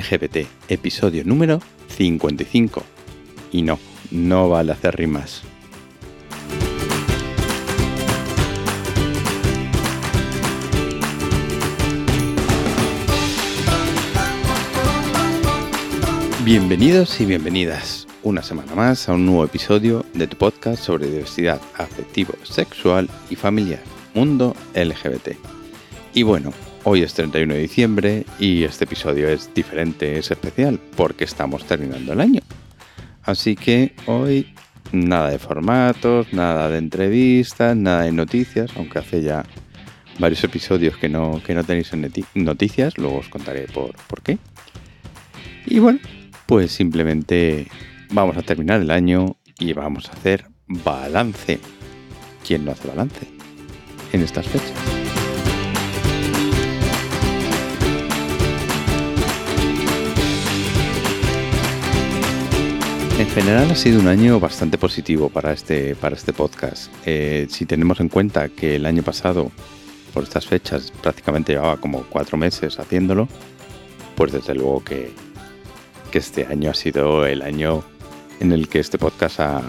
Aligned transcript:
LGBT, 0.00 0.46
episodio 0.68 1.24
número 1.24 1.60
55. 1.88 2.82
Y 3.52 3.62
no, 3.62 3.78
no 4.10 4.48
vale 4.48 4.72
hacer 4.72 4.96
rimas. 4.96 5.42
Bienvenidos 16.44 17.20
y 17.20 17.26
bienvenidas 17.26 18.06
una 18.22 18.42
semana 18.42 18.74
más 18.74 19.08
a 19.08 19.12
un 19.12 19.26
nuevo 19.26 19.44
episodio 19.44 20.04
de 20.14 20.26
tu 20.26 20.36
podcast 20.36 20.82
sobre 20.82 21.06
diversidad 21.06 21.60
afectivo, 21.76 22.34
sexual 22.42 23.08
y 23.28 23.36
familiar, 23.36 23.82
Mundo 24.14 24.56
LGBT. 24.74 25.36
Y 26.14 26.22
bueno, 26.22 26.52
hoy 26.84 27.02
es 27.02 27.14
31 27.14 27.54
de 27.54 27.60
diciembre 27.60 28.24
y 28.38 28.64
este 28.64 28.84
episodio 28.84 29.28
es 29.28 29.52
diferente, 29.54 30.18
es 30.18 30.30
especial, 30.30 30.80
porque 30.96 31.24
estamos 31.24 31.64
terminando 31.64 32.12
el 32.12 32.20
año. 32.20 32.40
Así 33.22 33.56
que 33.56 33.94
hoy 34.06 34.54
nada 34.92 35.30
de 35.30 35.38
formatos, 35.38 36.32
nada 36.32 36.68
de 36.68 36.78
entrevistas, 36.78 37.76
nada 37.76 38.02
de 38.02 38.12
noticias, 38.12 38.70
aunque 38.76 38.98
hace 38.98 39.22
ya 39.22 39.44
varios 40.18 40.42
episodios 40.44 40.96
que 40.96 41.08
no, 41.08 41.40
que 41.44 41.54
no 41.54 41.64
tenéis 41.64 41.92
noticias, 42.34 42.98
luego 42.98 43.18
os 43.18 43.28
contaré 43.28 43.62
por, 43.62 43.94
por 44.06 44.22
qué. 44.22 44.38
Y 45.66 45.78
bueno, 45.78 46.00
pues 46.46 46.72
simplemente 46.72 47.68
vamos 48.10 48.36
a 48.36 48.42
terminar 48.42 48.80
el 48.80 48.90
año 48.90 49.36
y 49.58 49.72
vamos 49.72 50.08
a 50.08 50.12
hacer 50.12 50.46
balance. 50.66 51.60
¿Quién 52.46 52.64
no 52.64 52.72
hace 52.72 52.88
balance 52.88 53.28
en 54.12 54.22
estas 54.22 54.46
fechas? 54.48 54.99
General 63.30 63.70
ha 63.70 63.76
sido 63.76 64.00
un 64.00 64.08
año 64.08 64.40
bastante 64.40 64.76
positivo 64.76 65.28
para 65.28 65.52
este, 65.52 65.94
para 65.94 66.16
este 66.16 66.32
podcast. 66.32 66.92
Eh, 67.06 67.46
si 67.48 67.64
tenemos 67.64 68.00
en 68.00 68.08
cuenta 68.08 68.48
que 68.48 68.76
el 68.76 68.86
año 68.86 69.04
pasado, 69.04 69.52
por 70.12 70.24
estas 70.24 70.46
fechas, 70.46 70.92
prácticamente 71.02 71.52
llevaba 71.52 71.76
como 71.76 72.02
cuatro 72.04 72.36
meses 72.36 72.78
haciéndolo, 72.80 73.28
pues 74.16 74.32
desde 74.32 74.54
luego 74.54 74.82
que, 74.82 75.12
que 76.10 76.18
este 76.18 76.46
año 76.46 76.70
ha 76.70 76.74
sido 76.74 77.24
el 77.24 77.42
año 77.42 77.84
en 78.40 78.52
el 78.52 78.68
que 78.68 78.80
este 78.80 78.98
podcast 78.98 79.38
ha 79.40 79.62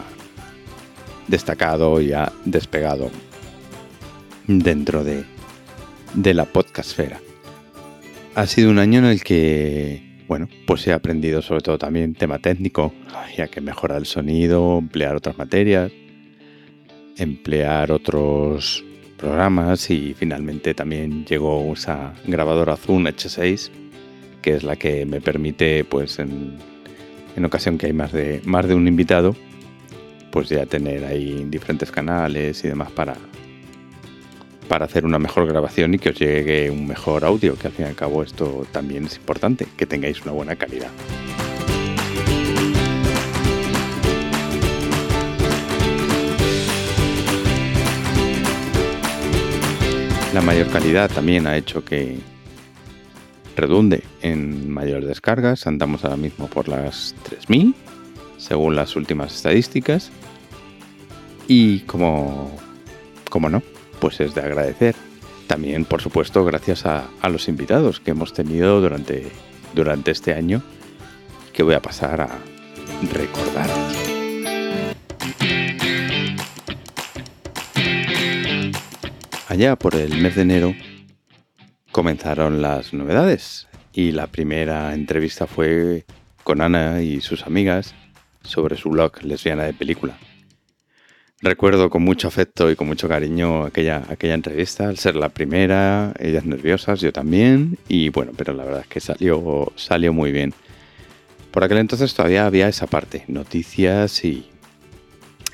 destacado 1.28 2.02
y 2.02 2.14
ha 2.14 2.32
despegado 2.46 3.12
dentro 4.48 5.04
de, 5.04 5.24
de 6.16 6.34
la 6.34 6.46
podcastfera. 6.46 7.20
Ha 8.34 8.48
sido 8.48 8.72
un 8.72 8.80
año 8.80 9.00
en 9.00 9.06
el 9.06 9.24
que, 9.24 10.11
bueno, 10.32 10.48
pues 10.66 10.88
he 10.88 10.94
aprendido 10.94 11.42
sobre 11.42 11.60
todo 11.60 11.78
también 11.78 12.14
tema 12.14 12.40
técnico, 12.40 12.94
ya 13.36 13.50
que 13.50 13.60
mejorar 13.60 13.98
el 13.98 14.06
sonido, 14.06 14.78
emplear 14.78 15.18
otras 15.18 15.38
materias, 15.38 15.92
emplear 17.18 17.92
otros 17.92 18.82
programas 19.18 19.90
y 19.90 20.14
finalmente 20.18 20.74
también 20.74 21.26
llegó 21.26 21.74
esa 21.74 22.14
grabadora 22.26 22.78
Zoom 22.78 23.08
H6 23.08 23.72
que 24.42 24.54
es 24.54 24.64
la 24.64 24.78
que 24.78 25.06
me 25.06 25.20
permite, 25.20 25.84
pues 25.84 26.18
en, 26.18 26.58
ocasión 27.44 27.78
que 27.78 27.88
hay 27.88 27.94
más 27.94 28.14
de, 28.14 28.40
más 28.46 28.66
de 28.70 28.76
un 28.76 28.88
invitado, 28.88 29.36
pues 30.32 30.48
ya 30.48 30.66
tener 30.66 31.04
ahí 31.04 31.46
diferentes 31.50 31.92
canales 31.92 32.64
y 32.64 32.70
demás 32.70 32.90
para, 32.92 33.18
para 34.72 34.86
hacer 34.86 35.04
una 35.04 35.20
mejor 35.20 35.46
grabación 35.48 35.96
y 35.96 36.00
que 36.00 36.12
os 36.12 36.16
llegue 36.18 36.72
un 36.72 36.88
mejor 36.88 37.26
audio, 37.26 37.58
que 37.58 37.68
al 37.68 37.74
fin 37.74 37.88
y 37.88 37.90
al 37.90 37.96
cabo 37.96 38.24
esto 38.24 38.66
también 38.72 39.04
es 39.04 39.18
importante, 39.18 39.68
que 39.76 39.86
tengáis 39.86 40.22
una 40.22 40.32
buena 40.32 40.56
calidad. 40.56 40.88
La 50.34 50.40
mayor 50.40 50.70
calidad 50.70 51.12
también 51.12 51.48
ha 51.48 51.58
hecho 51.58 51.84
que, 51.84 52.20
redunde 53.58 54.04
en 54.22 54.72
mayores 54.72 55.06
descargas. 55.06 55.68
Andamos 55.68 56.06
ahora 56.06 56.16
mismo 56.16 56.48
por 56.48 56.70
las 56.70 57.14
3.000, 57.30 57.74
según 58.38 58.78
las 58.78 58.96
últimas 58.96 59.36
estadísticas. 59.36 60.12
Y 61.50 61.82
como, 61.82 62.58
como 63.30 63.50
no, 63.50 63.62
pues 64.02 64.20
es 64.20 64.36
de 64.36 64.42
agradecer. 64.42 64.96
También, 65.48 65.86
por 65.86 66.02
supuesto, 66.02 66.44
gracias 66.44 66.86
a, 66.86 67.08
los 67.30 67.48
invitados 67.48 68.00
que 68.02 68.12
hemos 68.12 68.34
tenido 68.34 68.82
durante, 68.82 69.32
durante 69.74 70.12
este 70.12 70.34
año, 70.34 70.62
que 71.54 71.64
voy 71.64 71.76
a 71.76 71.82
pasar 71.82 72.20
a 72.20 72.40
recordar. 73.14 73.70
Allá 79.48 79.76
por 79.76 79.96
el 79.96 80.22
mes 80.22 80.36
de 80.36 80.42
enero 80.42 80.76
comenzaron 81.92 82.62
las 82.62 82.94
novedades 82.94 83.68
y 83.94 84.14
la 84.14 84.28
primera 84.28 84.94
entrevista 84.94 85.46
fue 85.46 86.06
con 86.44 86.62
Ana 86.62 87.02
y 87.02 87.22
sus 87.22 87.46
amigas 87.46 87.94
sobre 88.44 88.78
su 88.78 88.90
blog 88.90 89.22
Lesbiana 89.24 89.64
de 89.64 89.74
Película. 89.74 90.18
Recuerdo 91.44 91.90
con 91.90 92.04
mucho 92.04 92.28
afecto 92.28 92.70
y 92.70 92.76
con 92.76 92.86
mucho 92.86 93.08
cariño 93.10 93.64
aquella, 93.66 94.04
aquella 94.10 94.36
entrevista, 94.36 94.88
al 94.88 95.00
ser 95.00 95.16
la 95.16 95.30
primera, 95.30 96.14
ellas 96.20 96.46
nerviosas, 96.46 97.02
yo 97.02 97.12
también, 97.12 97.80
y 97.88 98.10
bueno, 98.10 98.32
pero 98.38 98.54
la 98.54 98.64
verdad 98.64 98.82
es 98.82 98.88
que 98.88 99.00
salió, 99.00 99.72
salió 99.76 100.14
muy 100.14 100.32
bien. 100.32 100.54
Por 101.50 101.64
aquel 101.64 101.80
entonces 101.80 102.14
todavía 102.14 102.46
había 102.46 102.68
esa 102.68 102.86
parte, 102.86 103.24
noticias 103.28 104.24
y, 104.24 104.52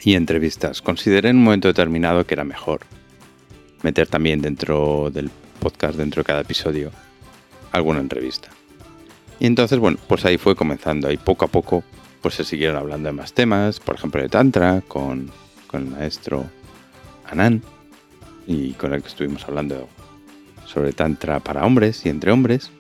y 0.04 0.16
entrevistas. 0.16 0.82
Consideré 0.82 1.30
en 1.30 1.38
un 1.38 1.46
momento 1.46 1.70
determinado 1.70 2.26
que 2.26 2.34
era 2.34 2.44
mejor 2.44 2.82
meter 3.82 4.08
también 4.08 4.42
dentro 4.42 5.10
del 5.10 5.32
podcast 5.60 5.98
dentro 5.98 6.22
de 6.22 6.26
cada 6.26 6.42
episodio 6.42 6.92
alguna 7.72 8.00
entrevista. 8.00 8.50
Y 9.40 9.46
entonces, 9.46 9.80
bueno, 9.80 9.98
pues 10.08 10.26
ahí 10.26 10.38
fue 10.38 10.56
comenzando. 10.56 11.10
Y 11.12 11.18
poco 11.18 11.46
a 11.46 11.48
poco, 11.48 11.84
pues 12.22 12.36
se 12.36 12.44
siguieron 12.44 12.76
hablando 12.76 13.08
de 13.08 13.14
más 13.14 13.34
temas, 13.34 13.80
por 13.80 13.96
ejemplo 13.96 14.22
de 14.22 14.30
Tantra, 14.30 14.82
con, 14.88 15.32
con 15.68 15.84
el 15.84 15.90
maestro 15.90 16.46
Anand, 17.26 17.64
y 18.48 18.72
con 18.74 18.94
el 18.94 19.02
que 19.02 19.10
estuvimos 19.10 19.44
hablando 19.46 19.88
sobre 20.66 20.94
Tantra 20.94 21.40
para 21.42 21.66
hombres 21.66 22.06
y 22.06 22.10
entre 22.10 22.32
hombres. 22.32 22.72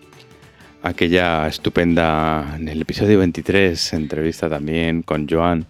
Aquella 0.82 1.48
estupenda, 1.48 2.56
en 2.56 2.70
el 2.70 2.82
episodio 2.82 3.20
23, 3.20 3.94
entrevista 3.94 4.50
también 4.50 5.02
con 5.02 5.28
Joan 5.28 5.66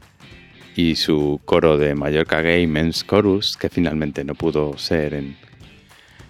y 0.75 0.95
su 0.95 1.41
coro 1.45 1.77
de 1.77 1.95
Mallorca 1.95 2.41
Gay 2.41 2.67
Men's 2.67 3.06
Chorus, 3.07 3.57
que 3.57 3.69
finalmente 3.69 4.23
no 4.23 4.35
pudo 4.35 4.77
ser 4.77 5.16
en, 5.16 5.35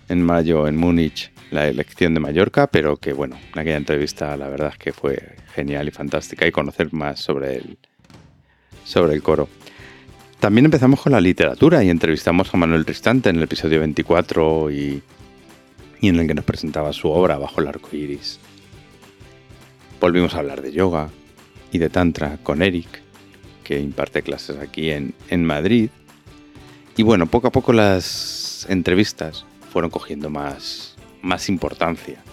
en 0.08 0.24
mayo 0.24 0.68
en 0.68 0.78
Múnich 0.78 1.32
la 1.52 1.68
elección 1.68 2.14
de 2.14 2.20
Mallorca, 2.20 2.68
pero 2.68 2.98
que 2.98 3.14
bueno, 3.14 3.38
en 3.54 3.60
aquella 3.60 3.78
entrevista 3.78 4.38
la 4.38 4.48
verdad 4.48 4.70
es 4.74 4.78
que 4.78 4.94
fue 4.94 5.36
genial 5.54 5.88
y 5.88 5.92
fantástica 5.92 6.48
y 6.48 6.52
conocer 6.52 6.94
más 6.94 7.20
sobre 7.20 7.58
el, 7.58 7.78
sobre 8.86 9.16
el 9.16 9.24
coro. 9.24 9.50
También 10.40 10.66
empezamos 10.66 11.02
con 11.02 11.14
la 11.14 11.22
literatura 11.22 11.84
y 11.84 11.90
entrevistamos 11.90 12.54
a 12.54 12.58
Manuel 12.58 12.86
Ristante 12.86 13.30
en 13.30 13.38
el 13.38 13.44
episodio 13.44 13.80
24 13.80 14.70
y, 14.70 15.02
y 16.00 16.10
en 16.10 16.20
el 16.20 16.28
que 16.28 16.36
nos 16.36 16.46
presentaba 16.46 16.94
su 16.94 17.10
obra 17.10 17.40
Bajo 17.40 17.60
el 17.60 17.68
arco 17.68 17.90
iris. 17.96 18.40
Volvimos 20.00 20.36
a 20.36 20.40
hablar 20.40 20.62
de 20.62 20.72
yoga 20.72 21.10
y 21.72 21.80
de 21.80 21.90
Tantra 21.90 22.38
con 22.44 22.62
Eric, 22.62 23.02
que 23.64 23.80
imparte 23.80 24.22
clases 24.22 24.60
aquí 24.60 24.92
en, 24.92 25.16
en 25.30 25.44
Madrid. 25.44 25.90
Y 26.96 27.02
bueno, 27.02 27.26
poco 27.26 27.48
a 27.48 27.52
poco 27.52 27.74
las 27.74 28.68
entrevistas 28.70 29.44
fueron 29.72 29.90
cogiendo 29.90 30.30
más, 30.30 30.98
más 31.24 31.50
importancia, 31.50 32.24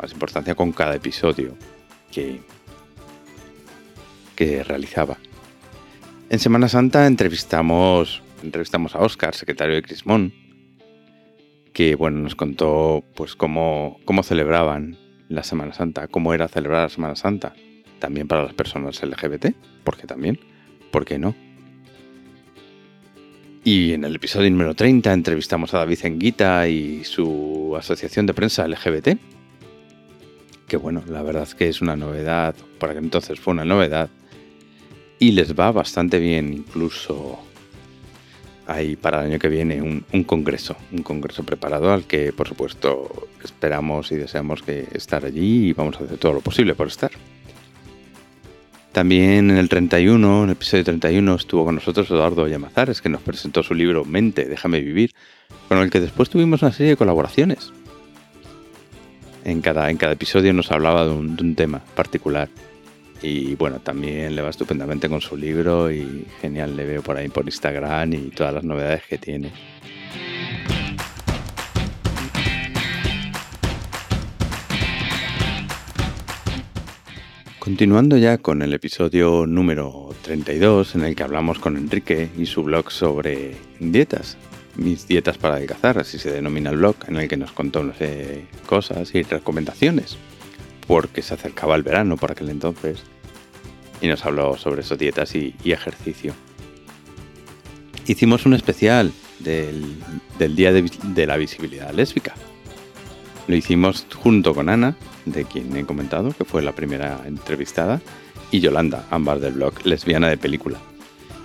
más 0.00 0.10
importancia 0.10 0.54
con 0.54 0.72
cada 0.72 0.94
episodio 0.94 1.54
que, 2.10 2.40
que 4.34 4.64
realizaba. 4.64 5.18
En 6.28 6.40
Semana 6.40 6.68
Santa 6.68 7.06
entrevistamos, 7.06 8.20
entrevistamos 8.42 8.96
a 8.96 8.98
Oscar, 8.98 9.34
secretario 9.36 9.76
de 9.76 9.82
Crismón, 9.82 10.34
que 11.72 11.94
bueno, 11.94 12.18
nos 12.18 12.34
contó 12.34 13.04
pues 13.14 13.36
cómo, 13.36 14.00
cómo 14.04 14.24
celebraban 14.24 14.96
la 15.28 15.44
Semana 15.44 15.72
Santa, 15.72 16.08
cómo 16.08 16.34
era 16.34 16.48
celebrar 16.48 16.82
la 16.82 16.88
Semana 16.88 17.14
Santa, 17.14 17.54
también 18.00 18.26
para 18.26 18.42
las 18.42 18.54
personas 18.54 19.00
LGBT, 19.00 19.54
porque 19.84 20.08
también, 20.08 20.40
¿por 20.90 21.04
qué 21.04 21.20
no? 21.20 21.36
Y 23.62 23.92
en 23.92 24.02
el 24.02 24.16
episodio 24.16 24.50
número 24.50 24.74
30 24.74 25.12
entrevistamos 25.12 25.74
a 25.74 25.78
David 25.78 25.98
Enguita 26.02 26.68
y 26.68 27.04
su 27.04 27.76
asociación 27.78 28.26
de 28.26 28.34
prensa 28.34 28.66
LGBT. 28.66 29.16
Que 30.66 30.76
bueno, 30.76 31.04
la 31.08 31.22
verdad 31.22 31.44
es 31.44 31.54
que 31.54 31.68
es 31.68 31.80
una 31.80 31.94
novedad, 31.94 32.56
para 32.80 32.94
que 32.94 32.98
entonces 32.98 33.38
fue 33.38 33.54
una 33.54 33.64
novedad. 33.64 34.10
Y 35.18 35.32
les 35.32 35.58
va 35.58 35.72
bastante 35.72 36.18
bien, 36.18 36.52
incluso 36.52 37.38
hay 38.66 38.96
para 38.96 39.20
el 39.20 39.30
año 39.30 39.38
que 39.38 39.48
viene 39.48 39.80
un, 39.80 40.24
congreso, 40.24 40.76
un 40.92 41.02
congreso 41.02 41.44
preparado 41.44 41.92
al 41.92 42.04
que 42.04 42.32
por 42.32 42.48
supuesto 42.48 43.28
esperamos 43.42 44.10
y 44.12 44.16
deseamos 44.16 44.62
que 44.62 44.88
estar 44.92 45.24
allí 45.24 45.68
y 45.68 45.72
vamos 45.72 46.00
a 46.00 46.04
hacer 46.04 46.18
todo 46.18 46.34
lo 46.34 46.40
posible 46.40 46.74
por 46.74 46.88
estar. 46.88 47.12
También 48.92 49.50
en 49.50 49.58
el 49.58 49.68
31, 49.68 50.38
en 50.38 50.44
el 50.44 50.52
episodio 50.52 50.84
31, 50.84 51.34
estuvo 51.34 51.64
con 51.64 51.74
nosotros 51.74 52.10
Eduardo 52.10 52.48
Llamazares, 52.48 53.02
que 53.02 53.10
nos 53.10 53.20
presentó 53.20 53.62
su 53.62 53.74
libro 53.74 54.04
Mente, 54.04 54.46
déjame 54.46 54.80
vivir, 54.80 55.12
con 55.68 55.78
el 55.78 55.90
que 55.90 56.00
después 56.00 56.30
tuvimos 56.30 56.62
una 56.62 56.72
serie 56.72 56.92
de 56.92 56.96
colaboraciones. 56.96 57.72
En 59.44 59.60
cada, 59.60 59.90
en 59.90 59.98
cada 59.98 60.14
episodio 60.14 60.52
nos 60.54 60.72
hablaba 60.72 61.04
de 61.04 61.10
un 61.10 61.54
tema 61.54 61.80
particular. 61.94 62.48
Y 63.22 63.54
bueno, 63.54 63.80
también 63.80 64.36
le 64.36 64.42
va 64.42 64.50
estupendamente 64.50 65.08
con 65.08 65.20
su 65.20 65.36
libro 65.36 65.90
y 65.90 66.26
genial 66.40 66.76
le 66.76 66.84
veo 66.84 67.02
por 67.02 67.16
ahí 67.16 67.28
por 67.28 67.44
Instagram 67.44 68.12
y 68.12 68.30
todas 68.30 68.54
las 68.54 68.64
novedades 68.64 69.02
que 69.08 69.18
tiene. 69.18 69.52
Continuando 77.66 78.16
ya 78.16 78.38
con 78.38 78.62
el 78.62 78.72
episodio 78.74 79.44
número 79.44 80.10
32 80.22 80.94
en 80.94 81.02
el 81.02 81.16
que 81.16 81.24
hablamos 81.24 81.58
con 81.58 81.76
Enrique 81.76 82.28
y 82.38 82.46
su 82.46 82.62
blog 82.62 82.92
sobre 82.92 83.56
dietas, 83.80 84.36
mis 84.76 85.08
dietas 85.08 85.36
para 85.36 85.56
adelgazar, 85.56 85.98
así 85.98 86.16
se 86.18 86.30
denomina 86.30 86.70
el 86.70 86.76
blog, 86.76 86.94
en 87.08 87.16
el 87.16 87.26
que 87.26 87.36
nos 87.36 87.50
contó 87.50 87.82
no 87.82 87.92
sé, 87.92 88.44
cosas 88.66 89.12
y 89.16 89.22
recomendaciones, 89.22 90.16
porque 90.86 91.22
se 91.22 91.34
acercaba 91.34 91.74
el 91.74 91.82
verano 91.82 92.16
por 92.16 92.32
aquel 92.32 92.50
entonces, 92.50 93.02
y 94.00 94.08
nos 94.08 94.24
habló 94.24 94.56
sobre 94.56 94.82
esas 94.82 94.98
dietas 94.98 95.34
y, 95.34 95.54
y 95.64 95.72
ejercicio. 95.72 96.34
Hicimos 98.06 98.46
un 98.46 98.54
especial 98.54 99.12
del, 99.40 99.96
del 100.38 100.54
Día 100.54 100.72
de, 100.72 100.90
de 101.02 101.26
la 101.26 101.36
Visibilidad 101.36 101.92
Lésbica, 101.92 102.34
lo 103.48 103.54
hicimos 103.54 104.06
junto 104.14 104.54
con 104.54 104.68
Ana, 104.68 104.96
de 105.24 105.44
quien 105.44 105.76
he 105.76 105.84
comentado, 105.84 106.32
que 106.32 106.44
fue 106.44 106.62
la 106.62 106.72
primera 106.72 107.20
entrevistada, 107.26 108.00
y 108.50 108.60
Yolanda, 108.60 109.06
ambas 109.10 109.40
del 109.40 109.54
blog 109.54 109.84
Lesbiana 109.84 110.28
de 110.28 110.36
Película. 110.36 110.78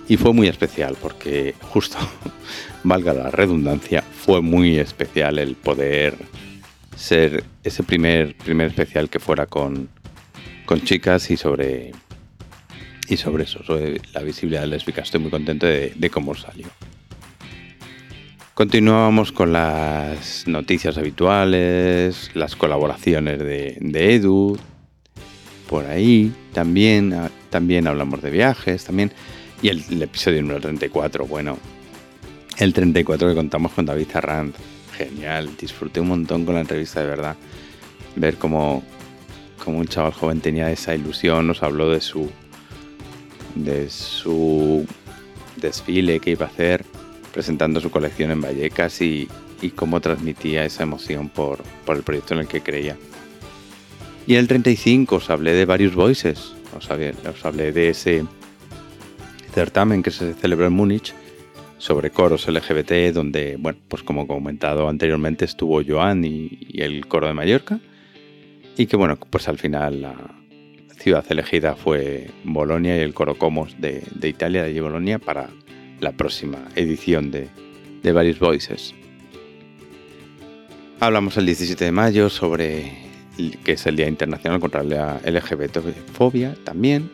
Y 0.08 0.16
fue 0.16 0.32
muy 0.32 0.48
especial 0.48 0.96
porque 1.00 1.54
justo, 1.60 1.98
valga 2.84 3.14
la 3.14 3.30
redundancia, 3.30 4.02
fue 4.02 4.40
muy 4.40 4.78
especial 4.78 5.38
el 5.38 5.54
poder 5.54 6.16
ser 6.96 7.44
ese 7.64 7.82
primer, 7.82 8.34
primer 8.36 8.68
especial 8.68 9.08
que 9.08 9.18
fuera 9.18 9.46
con, 9.46 9.88
con 10.66 10.80
chicas 10.82 11.30
y 11.30 11.36
sobre, 11.36 11.92
y 13.08 13.16
sobre 13.16 13.44
eso, 13.44 13.62
sobre 13.64 14.00
la 14.12 14.22
visibilidad 14.22 14.64
lésbica. 14.64 15.02
Estoy 15.02 15.20
muy 15.20 15.30
contento 15.30 15.66
de, 15.66 16.10
cómo 16.10 16.34
salió. 16.34 16.66
Continuábamos 18.54 19.32
con 19.32 19.52
las 19.52 20.46
noticias 20.46 20.98
habituales, 20.98 22.30
las 22.34 22.54
colaboraciones 22.54 23.38
de, 23.38 23.78
Edu, 24.14 24.58
por 25.68 25.86
ahí, 25.86 26.32
también, 26.52 27.14
también 27.48 27.86
hablamos 27.86 28.22
de 28.22 28.30
viajes, 28.30 28.84
también, 28.84 29.10
y 29.62 29.68
el, 29.68 29.82
el, 29.90 30.02
episodio 30.02 30.42
número 30.42 30.60
34, 30.60 31.26
bueno, 31.26 31.58
el 32.58 32.74
34 32.74 33.28
que 33.28 33.34
contamos 33.34 33.72
con 33.72 33.86
David 33.86 34.08
Arranz, 34.14 34.54
genial, 35.06 35.50
disfruté 35.58 36.00
un 36.00 36.08
montón 36.08 36.44
con 36.44 36.54
la 36.54 36.60
entrevista 36.60 37.00
de 37.00 37.06
verdad, 37.06 37.36
ver 38.16 38.36
cómo, 38.36 38.82
cómo 39.64 39.78
un 39.78 39.86
chaval 39.86 40.12
joven 40.12 40.40
tenía 40.40 40.70
esa 40.70 40.94
ilusión, 40.94 41.46
nos 41.46 41.62
habló 41.62 41.90
de 41.90 42.00
su, 42.00 42.30
de 43.54 43.88
su 43.90 44.86
desfile 45.56 46.20
que 46.20 46.30
iba 46.30 46.46
a 46.46 46.48
hacer 46.48 46.84
presentando 47.32 47.80
su 47.80 47.90
colección 47.90 48.30
en 48.30 48.40
Vallecas 48.40 49.00
y, 49.00 49.28
cómo 49.76 50.00
transmitía 50.00 50.64
esa 50.64 50.82
emoción 50.82 51.28
por, 51.28 51.62
por, 51.86 51.96
el 51.96 52.02
proyecto 52.02 52.34
en 52.34 52.40
el 52.40 52.48
que 52.48 52.62
creía. 52.62 52.96
Y 54.26 54.34
en 54.34 54.40
el 54.40 54.48
35 54.48 55.16
os 55.16 55.30
hablé 55.30 55.52
de 55.52 55.64
varios 55.64 55.94
voices, 55.94 56.52
os 56.76 56.90
hablé 57.44 57.72
de 57.72 57.88
ese 57.88 58.24
certamen 59.54 60.02
que 60.02 60.10
se 60.10 60.34
celebró 60.34 60.66
en 60.66 60.72
Múnich 60.72 61.14
sobre 61.82 62.10
coros 62.10 62.46
LGBT, 62.46 63.12
donde, 63.12 63.56
bueno, 63.58 63.76
pues 63.88 64.04
como 64.04 64.28
comentado 64.28 64.88
anteriormente 64.88 65.44
estuvo 65.44 65.82
Joan 65.84 66.24
y, 66.24 66.68
el 66.74 67.08
coro 67.08 67.26
de 67.26 67.34
Mallorca, 67.34 67.80
y 68.76 68.86
que 68.86 68.96
bueno, 68.96 69.16
pues 69.16 69.48
al 69.48 69.58
final 69.58 70.02
la 70.02 70.14
ciudad 70.96 71.24
elegida 71.28 71.74
fue 71.74 72.30
Bolonia 72.44 72.96
y 72.96 73.00
el 73.00 73.12
coro 73.12 73.36
Comos 73.36 73.74
de, 73.80 74.04
de 74.14 74.28
Italia, 74.28 74.62
de 74.62 74.68
allí 74.70 74.78
Bolonia, 74.78 75.18
para 75.18 75.48
la 75.98 76.12
próxima 76.12 76.68
edición 76.76 77.32
de, 77.32 77.48
de 78.00 78.12
Various 78.12 78.38
Voices. 78.38 78.94
Hablamos 81.00 81.36
el 81.36 81.46
17 81.46 81.84
de 81.84 81.90
mayo 81.90 82.30
sobre 82.30 82.92
que 83.64 83.72
es 83.72 83.84
el 83.86 83.96
Día 83.96 84.06
Internacional 84.06 84.60
contra 84.60 84.84
la 84.84 85.20
LGBTfobia 85.24 86.54
también. 86.62 87.10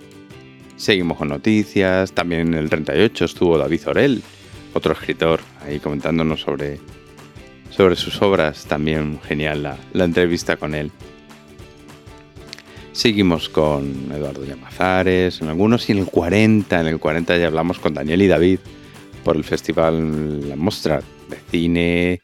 Seguimos 0.77 1.17
con 1.17 1.29
noticias. 1.29 2.13
También 2.13 2.49
en 2.49 2.55
el 2.55 2.69
38 2.69 3.25
estuvo 3.25 3.57
David 3.57 3.89
Orel, 3.89 4.23
otro 4.79 4.93
escritor, 4.93 5.41
ahí 5.65 5.79
comentándonos 5.79 6.41
sobre, 6.41 6.81
sobre 7.71 7.97
sus 7.97 8.21
obras. 8.23 8.65
También 8.67 9.21
genial 9.27 9.63
la, 9.63 9.77
la 9.93 10.05
entrevista 10.05 10.57
con 10.57 10.75
él. 10.75 10.91
Seguimos 12.93 13.49
con 13.49 14.11
Eduardo 14.13 14.45
Llamazares 14.45 15.41
en 15.41 15.49
algunos 15.49 15.89
y 15.89 15.93
en 15.93 15.99
el 15.99 16.07
40, 16.07 16.81
en 16.81 16.87
el 16.89 16.99
40 16.99 17.37
ya 17.37 17.47
hablamos 17.47 17.79
con 17.79 17.95
Daniel 17.95 18.23
y 18.23 18.27
David 18.27 18.59
por 19.23 19.37
el 19.37 19.45
festival 19.45 20.49
La 20.49 20.57
Mostra 20.57 21.01
de 21.29 21.37
cine, 21.51 22.23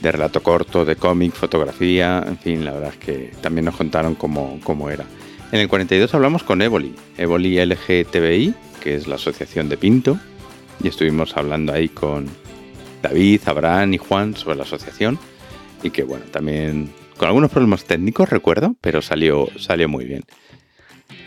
de 0.00 0.12
relato 0.12 0.42
corto, 0.42 0.84
de 0.84 0.96
cómic, 0.96 1.32
fotografía, 1.32 2.22
en 2.26 2.38
fin, 2.38 2.64
la 2.64 2.72
verdad 2.72 2.90
es 2.90 2.98
que 2.98 3.32
también 3.40 3.64
nos 3.64 3.76
contaron 3.76 4.14
cómo, 4.14 4.60
cómo 4.62 4.90
era. 4.90 5.04
En 5.52 5.60
el 5.60 5.68
42 5.68 6.14
hablamos 6.14 6.42
con 6.42 6.62
Evoli, 6.62 6.94
Evoli 7.16 7.58
LGTBI, 7.64 8.54
que 8.80 8.94
es 8.94 9.06
la 9.06 9.16
asociación 9.16 9.68
de 9.68 9.76
Pinto, 9.76 10.18
y 10.82 10.88
estuvimos 10.88 11.36
hablando 11.36 11.72
ahí 11.72 11.88
con 11.88 12.26
David, 13.02 13.40
Abraham 13.46 13.94
y 13.94 13.98
Juan 13.98 14.36
sobre 14.36 14.56
la 14.56 14.62
asociación, 14.62 15.18
y 15.82 15.90
que 15.90 16.04
bueno, 16.04 16.24
también 16.30 16.92
con 17.16 17.28
algunos 17.28 17.50
problemas 17.50 17.84
técnicos, 17.84 18.30
recuerdo, 18.30 18.76
pero 18.80 19.02
salió, 19.02 19.48
salió 19.58 19.88
muy 19.88 20.04
bien. 20.04 20.24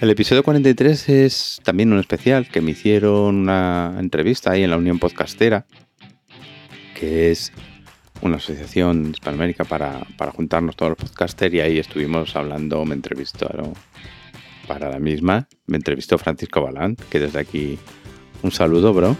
El 0.02 0.10
episodio 0.10 0.44
43 0.44 1.10
es 1.10 1.62
también 1.64 1.94
un 1.94 2.00
especial 2.00 2.50
que 2.50 2.62
me 2.62 2.72
hicieron 2.72 3.36
una 3.36 3.96
entrevista 4.00 4.52
ahí 4.52 4.64
en 4.64 4.72
la 4.72 4.78
Unión 4.78 5.00
Podcastera, 5.00 5.66
que 7.00 7.32
es 7.32 7.54
una 8.22 8.38
asociación 8.38 9.12
hispanoamérica 9.12 9.64
para, 9.64 10.06
para 10.18 10.32
juntarnos 10.32 10.76
todos 10.76 10.92
los 10.92 11.10
podcasters 11.10 11.54
y 11.54 11.60
ahí 11.60 11.80
estuvimos 11.80 12.36
hablando, 12.36 12.84
me 12.86 12.96
entrevistaron 12.96 13.74
para 14.68 14.90
la 14.90 15.00
misma, 15.00 15.48
me 15.68 15.78
entrevistó 15.78 16.18
Francisco 16.18 16.62
Balant, 16.62 17.02
que 17.10 17.20
desde 17.20 17.40
aquí 17.40 17.78
un 18.44 18.52
saludo, 18.52 18.94
bro. 18.94 19.16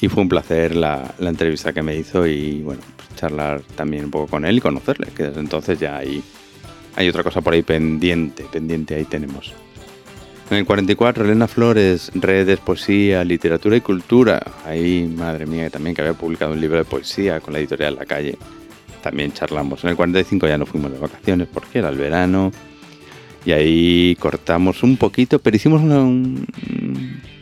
Y 0.00 0.08
fue 0.08 0.22
un 0.22 0.28
placer 0.28 0.76
la, 0.76 1.14
la, 1.18 1.30
entrevista 1.30 1.72
que 1.72 1.82
me 1.82 1.96
hizo 1.96 2.24
y 2.26 2.62
bueno, 2.62 2.82
pues 2.96 3.08
charlar 3.16 3.62
también 3.74 4.04
un 4.04 4.10
poco 4.12 4.28
con 4.28 4.44
él 4.44 4.58
y 4.58 4.60
conocerle, 4.60 5.08
que 5.08 5.24
desde 5.24 5.40
entonces 5.40 5.80
ya 5.80 5.96
hay, 5.96 6.22
hay 6.94 7.08
otra 7.08 7.24
cosa 7.24 7.40
por 7.40 7.52
ahí 7.52 7.62
pendiente, 7.62 8.44
pendiente 8.44 8.94
ahí 8.94 9.04
tenemos. 9.04 9.52
En 10.50 10.56
el 10.56 10.64
44, 10.64 11.26
Elena 11.26 11.46
Flores, 11.46 12.10
redes, 12.14 12.58
poesía, 12.58 13.22
literatura 13.22 13.76
y 13.76 13.82
cultura. 13.82 14.42
Ahí, 14.64 15.06
madre 15.14 15.44
mía, 15.44 15.68
también 15.68 15.94
que 15.94 16.00
había 16.00 16.14
publicado 16.14 16.52
un 16.52 16.60
libro 16.60 16.78
de 16.78 16.84
poesía 16.84 17.40
con 17.40 17.52
la 17.52 17.58
editorial 17.58 17.96
La 17.96 18.06
Calle. 18.06 18.38
También 19.02 19.34
charlamos. 19.34 19.84
En 19.84 19.90
el 19.90 19.96
45 19.96 20.48
ya 20.48 20.56
no 20.56 20.64
fuimos 20.64 20.90
de 20.90 20.98
vacaciones 20.98 21.48
porque 21.52 21.80
era 21.80 21.90
el 21.90 21.98
verano. 21.98 22.50
Y 23.44 23.52
ahí 23.52 24.16
cortamos 24.18 24.82
un 24.82 24.96
poquito, 24.96 25.38
pero 25.38 25.54
hicimos 25.54 25.82
un 25.82 26.46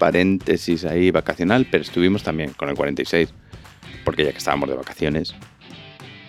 paréntesis 0.00 0.84
ahí 0.84 1.12
vacacional, 1.12 1.68
pero 1.70 1.82
estuvimos 1.82 2.25
también 2.25 2.50
con 2.54 2.68
el 2.68 2.75
46, 2.75 3.32
porque 4.04 4.25
ya 4.25 4.32
que 4.32 4.38
estábamos 4.38 4.68
de 4.68 4.75
vacaciones, 4.75 5.34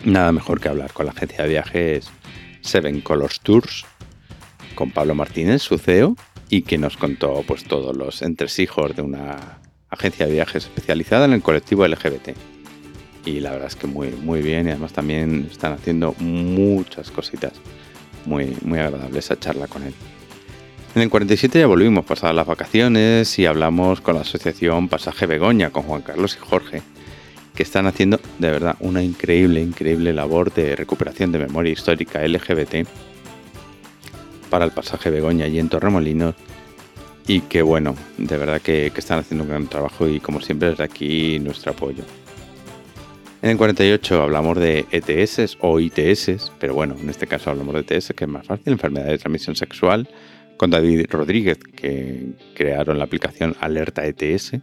nada 0.05 0.31
mejor 0.31 0.60
que 0.60 0.69
hablar 0.69 0.93
con 0.93 1.07
la 1.07 1.12
agencia 1.12 1.43
de 1.43 1.50
viajes 1.50 2.12
Seven 2.62 3.01
Colors 3.01 3.39
Tours, 3.41 3.86
con 4.75 4.91
Pablo 4.91 5.15
Martínez, 5.15 5.63
su 5.63 5.77
CEO, 5.77 6.15
y 6.50 6.62
que 6.62 6.77
nos 6.77 6.98
contó 6.98 7.44
pues 7.46 7.63
todos 7.63 7.96
los 7.96 8.22
entresijos 8.22 8.96
de 8.96 9.01
una 9.01 9.60
agencia 9.89 10.25
de 10.25 10.34
viajes 10.34 10.66
especializada 10.66 11.25
en 11.25 11.34
el 11.34 11.42
colectivo 11.42 11.88
LGBT. 11.88 12.30
Y 13.25 13.42
la 13.42 13.51
verdad 13.51 13.68
es 13.68 13.75
que 13.75 13.88
muy, 13.88 14.10
muy 14.10 14.42
bien 14.42 14.68
y 14.68 14.72
además 14.72 14.94
también 14.94 15.48
están 15.51 15.74
haciendo 15.74 16.16
muchas 16.20 17.12
cositas 17.12 17.54
muy, 18.25 18.58
muy 18.62 18.80
agradable 18.80 19.20
esa 19.20 19.38
charla 19.38 19.68
con 19.68 19.84
él. 19.84 19.94
En 20.96 21.01
el 21.01 21.10
47 21.10 21.60
ya 21.60 21.68
volvimos 21.68 22.06
pasadas 22.06 22.36
las 22.36 22.48
vacaciones 22.48 23.38
y 23.38 23.46
hablamos 23.46 24.01
con 24.01 24.16
la 24.16 24.22
asociación 24.22 24.88
Pasaje 24.88 25.25
Begoña, 25.25 25.70
con 25.70 25.84
Juan 25.84 26.01
Carlos 26.01 26.38
y 26.42 26.46
Jorge. 26.46 26.82
que 27.54 27.63
están 27.63 27.88
haciendo 27.88 28.20
de 28.38 28.51
verdad 28.51 28.75
una 28.80 29.01
increíble, 29.01 29.62
increíble 29.62 30.13
labor 30.13 30.54
de 30.54 30.75
recuperación 30.75 31.32
de 31.32 31.39
memoria 31.39 31.74
histórica 31.74 32.25
LGBT 32.25 32.88
para 34.48 34.66
el 34.66 34.72
pasaje 34.72 35.10
Begoña 35.10 35.48
y 35.48 35.60
en 35.60 35.70
Torremolinos 35.70 36.36
y 37.27 37.42
que 37.42 37.62
bueno, 37.62 37.96
de 38.18 38.38
verdad 38.38 38.62
que, 38.62 38.88
están 38.88 39.20
haciendo 39.20 39.44
un 39.44 39.50
gran 39.50 39.68
trabajo 39.68 40.08
y 40.08 40.20
como 40.20 40.39
siempre 40.42 40.70
desde 40.70 40.84
aquí 40.84 41.39
nuestro 41.39 41.74
apoyo. 41.74 42.04
En 43.42 43.51
el 43.51 43.58
48 43.58 44.24
hablamos 44.24 44.58
de 44.58 44.86
ETS 44.92 45.58
o 45.62 45.80
ITS, 45.80 46.51
pero 46.60 46.74
bueno, 46.74 46.96
en 47.00 47.10
este 47.10 47.27
caso 47.27 47.51
hablamos 47.51 47.75
de 47.75 47.82
ETS, 47.82 48.13
que 48.16 48.24
es 48.24 48.30
más 48.30 48.48
fácil, 48.48 48.74
enfermedad 48.74 49.08
de 49.08 49.18
transmisión 49.18 49.56
sexual, 49.56 50.10
con 50.58 50.72
David 50.72 51.06
Rodríguez, 51.10 51.60
que 51.60 52.34
crearon 52.56 52.98
la 52.98 53.04
aplicación 53.04 53.56
Alerta 53.60 54.06
ETS. 54.06 54.54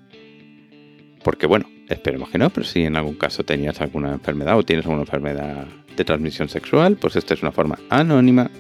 Porque 1.22 1.46
bueno, 1.46 1.66
esperemos 1.88 2.30
que 2.30 2.38
no, 2.38 2.50
pero 2.50 2.66
si 2.66 2.82
en 2.82 2.96
algún 2.96 3.14
caso 3.14 3.44
tenías 3.44 3.80
alguna 3.80 4.12
enfermedad 4.12 4.58
o 4.58 4.64
tienes 4.64 4.84
alguna 4.86 5.02
enfermedad 5.02 5.66
de 5.96 6.04
transmisión 6.04 6.48
sexual, 6.48 6.96
pues 6.96 7.14
esta 7.14 7.34
es 7.34 7.42
una 7.42 7.52
forma 7.52 7.78
anónima 7.90 8.50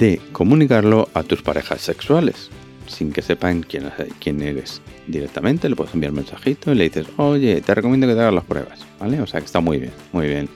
de 0.00 0.18
comunicarlo 0.32 1.10
a 1.12 1.22
tus 1.22 1.42
parejas 1.42 1.82
sexuales, 1.82 2.50
sin 2.88 3.12
que 3.12 3.20
sepan 3.20 3.62
quién, 3.62 3.90
quién 4.18 4.40
eres. 4.40 4.80
Directamente 5.06 5.68
le 5.68 5.76
puedes 5.76 5.92
enviar 5.92 6.10
un 6.12 6.16
mensajito 6.16 6.72
y 6.72 6.74
le 6.74 6.84
dices, 6.84 7.06
oye, 7.18 7.60
te 7.60 7.74
recomiendo 7.74 8.06
que 8.06 8.14
te 8.14 8.20
hagas 8.20 8.32
las 8.32 8.44
pruebas, 8.44 8.80
¿vale? 8.98 9.20
O 9.20 9.26
sea 9.26 9.40
que 9.40 9.46
está 9.46 9.60
muy 9.60 9.78
bien, 9.78 9.92
muy 10.12 10.26
bien. 10.26 10.48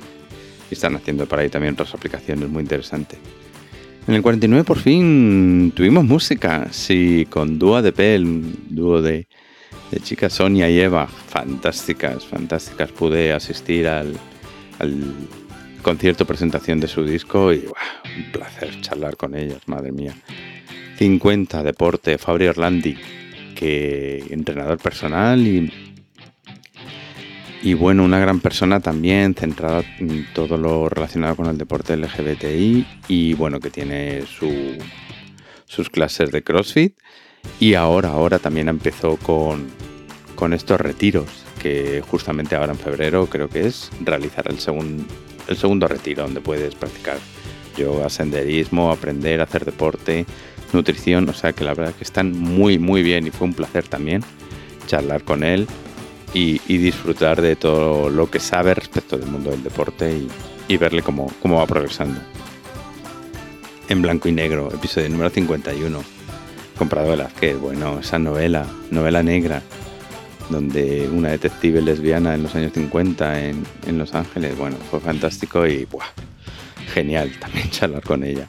Y 0.70 0.74
están 0.74 0.96
haciendo 0.96 1.26
por 1.26 1.38
ahí 1.38 1.50
también 1.50 1.74
otras 1.74 1.94
aplicaciones 1.94 2.48
muy 2.48 2.62
interesantes. 2.62 3.18
En 4.08 4.14
el 4.14 4.22
49 4.22 4.64
por 4.64 4.78
fin 4.78 5.72
tuvimos 5.76 6.04
música, 6.04 6.68
sí, 6.70 7.26
con 7.28 7.58
Dúo 7.58 7.82
de 7.82 7.92
Pel, 7.92 8.42
dúo 8.70 9.02
de, 9.02 9.28
de 9.90 10.00
chicas 10.00 10.32
Sonia 10.32 10.70
y 10.70 10.80
Eva, 10.80 11.06
fantásticas, 11.06 12.24
fantásticas. 12.24 12.90
Pude 12.92 13.32
asistir 13.32 13.88
al 13.88 14.14
concierto 15.84 16.24
presentación 16.24 16.80
de 16.80 16.88
su 16.88 17.04
disco 17.04 17.52
y 17.52 17.64
un 18.16 18.32
placer 18.32 18.80
charlar 18.80 19.16
con 19.16 19.36
ellas, 19.36 19.60
madre 19.66 19.92
mía. 19.92 20.14
50 20.98 21.62
Deporte, 21.62 22.18
Fabri 22.18 22.48
Orlandi, 22.48 22.96
que 23.54 24.24
entrenador 24.30 24.78
personal 24.78 25.46
y, 25.46 25.72
y 27.62 27.74
bueno, 27.74 28.02
una 28.02 28.18
gran 28.18 28.40
persona 28.40 28.80
también, 28.80 29.34
centrada 29.34 29.84
en 29.98 30.26
todo 30.34 30.56
lo 30.56 30.88
relacionado 30.88 31.36
con 31.36 31.46
el 31.46 31.58
deporte 31.58 31.96
LGBTI 31.96 32.86
y 33.06 33.34
bueno, 33.34 33.60
que 33.60 33.70
tiene 33.70 34.22
su, 34.26 34.50
sus 35.66 35.90
clases 35.90 36.32
de 36.32 36.42
CrossFit 36.42 36.96
y 37.60 37.74
ahora, 37.74 38.08
ahora 38.08 38.38
también 38.38 38.68
empezó 38.68 39.16
con, 39.18 39.66
con 40.34 40.54
estos 40.54 40.80
retiros 40.80 41.44
que 41.60 42.02
justamente 42.08 42.56
ahora 42.56 42.72
en 42.72 42.78
febrero 42.78 43.26
creo 43.26 43.48
que 43.48 43.66
es 43.66 43.90
realizar 44.02 44.48
el 44.48 44.58
segundo 44.58 45.04
el 45.48 45.56
segundo 45.56 45.86
retiro 45.86 46.22
donde 46.22 46.40
puedes 46.40 46.74
practicar 46.74 47.18
yoga, 47.76 48.08
senderismo, 48.08 48.90
aprender 48.90 49.40
a 49.40 49.44
hacer 49.44 49.64
deporte, 49.64 50.26
nutrición, 50.72 51.28
o 51.28 51.34
sea 51.34 51.52
que 51.52 51.64
la 51.64 51.74
verdad 51.74 51.90
es 51.90 51.96
que 51.96 52.04
están 52.04 52.32
muy 52.32 52.78
muy 52.78 53.02
bien 53.02 53.26
y 53.26 53.30
fue 53.30 53.46
un 53.46 53.54
placer 53.54 53.86
también 53.88 54.22
charlar 54.86 55.22
con 55.24 55.42
él 55.42 55.66
y, 56.34 56.58
disfrutar 56.78 57.40
de 57.40 57.54
todo 57.54 58.10
lo 58.10 58.28
que 58.28 58.40
sabe 58.40 58.74
respecto 58.74 59.16
del 59.16 59.30
mundo 59.30 59.50
del 59.50 59.62
deporte 59.62 60.26
y, 60.68 60.76
verle 60.76 61.02
cómo, 61.02 61.32
cómo 61.40 61.58
va 61.58 61.66
progresando. 61.66 62.20
En 63.88 64.02
blanco 64.02 64.28
y 64.28 64.32
negro, 64.32 64.68
episodio 64.74 65.08
número 65.10 65.30
51, 65.30 66.02
comprado 66.76 67.10
Velázquez, 67.10 67.58
bueno, 67.58 68.00
esa 68.00 68.18
novela, 68.18 68.66
novela 68.90 69.22
negra, 69.22 69.62
donde 70.50 71.08
una 71.08 71.30
detective 71.30 71.80
lesbiana 71.80 72.34
en 72.34 72.42
los 72.42 72.54
años 72.54 72.72
50 72.72 73.44
en, 73.44 73.64
Los 73.98 74.14
Ángeles, 74.14 74.56
bueno, 74.56 74.76
fue 74.90 75.00
fantástico 75.00 75.66
y 75.66 75.84
¡buah! 75.86 76.04
genial 76.92 77.32
también 77.38 77.70
charlar 77.70 78.02
con 78.02 78.24
ella. 78.24 78.48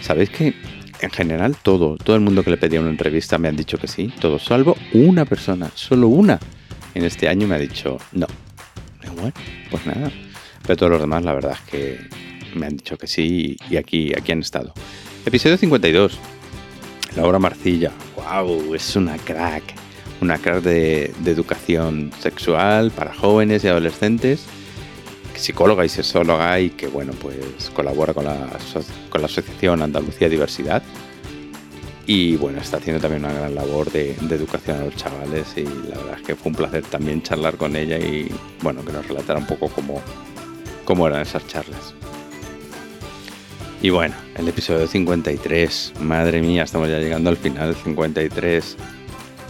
¿Sabéis 0.00 0.30
que 0.30 0.54
en 1.00 1.10
general 1.10 1.56
todo, 1.56 1.96
todo 1.96 2.16
el 2.16 2.22
mundo 2.22 2.42
que 2.42 2.50
le 2.50 2.56
pedía 2.56 2.80
una 2.80 2.90
entrevista 2.90 3.38
me 3.38 3.48
han 3.48 3.56
dicho 3.56 3.78
que 3.78 3.88
sí, 3.88 4.12
todo 4.20 4.38
salvo 4.38 4.76
una 4.92 5.24
persona, 5.24 5.70
solo 5.74 6.08
una 6.08 6.38
en 6.94 7.04
este 7.04 7.28
año 7.28 7.46
me 7.46 7.56
ha 7.56 7.58
dicho 7.58 7.98
no. 8.12 8.26
Bueno, 9.14 9.32
pues 9.70 9.86
nada. 9.86 10.10
Pero 10.62 10.76
todos 10.76 10.92
los 10.92 11.00
demás 11.00 11.24
la 11.24 11.32
verdad 11.32 11.52
es 11.52 11.70
que 11.70 11.98
me 12.54 12.66
han 12.66 12.76
dicho 12.76 12.98
que 12.98 13.06
sí 13.06 13.56
y 13.70 13.76
aquí, 13.76 14.12
aquí 14.16 14.32
han 14.32 14.40
estado. 14.40 14.72
Episodio 15.24 15.56
52. 15.56 16.18
Laura 17.16 17.38
Marcilla. 17.38 17.92
¡Wow! 18.16 18.74
Es 18.74 18.94
una 18.96 19.16
crack 19.16 19.85
una 20.20 20.38
crack 20.38 20.62
de, 20.62 21.12
educación 21.24 22.10
sexual 22.20 22.90
para 22.90 23.14
jóvenes 23.14 23.64
y 23.64 23.68
adolescentes, 23.68 24.44
psicóloga 25.34 25.84
y 25.84 25.88
sexóloga 25.88 26.58
y 26.60 26.70
que 26.70 26.86
bueno 26.86 27.12
pues 27.20 27.70
colabora 27.74 28.14
con 28.14 28.24
la, 28.24 28.48
con 29.10 29.20
la 29.20 29.26
Asociación 29.26 29.82
Andalucía 29.82 30.28
Diversidad 30.28 30.82
y 32.06 32.36
bueno 32.36 32.60
está 32.60 32.78
haciendo 32.78 33.02
también 33.02 33.24
una 33.24 33.34
gran 33.34 33.54
labor 33.54 33.90
de, 33.90 34.12
educación 34.12 34.80
a 34.80 34.84
los 34.84 34.96
chavales 34.96 35.52
y 35.56 35.64
la 35.64 35.96
verdad 35.96 36.18
es 36.20 36.26
que 36.26 36.36
fue 36.36 36.50
un 36.50 36.56
placer 36.56 36.84
también 36.84 37.22
charlar 37.22 37.56
con 37.56 37.76
ella 37.76 37.98
y 37.98 38.32
bueno 38.62 38.84
que 38.84 38.92
nos 38.92 39.06
relatara 39.06 39.38
un 39.38 39.46
poco 39.46 39.68
cómo, 39.68 40.00
cómo 40.84 41.06
eran 41.06 41.22
esas 41.22 41.46
charlas. 41.46 41.94
Y 43.82 43.90
bueno, 43.90 44.14
el 44.36 44.48
episodio 44.48 44.86
53, 44.86 45.92
madre 46.00 46.40
mía, 46.40 46.62
estamos 46.62 46.88
ya 46.88 46.98
llegando 46.98 47.28
al 47.28 47.36
final, 47.36 47.74
53 47.74 48.76